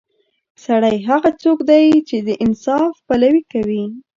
[0.65, 3.83] سړی هغه څوک دی چې د انصاف پلوي کوي.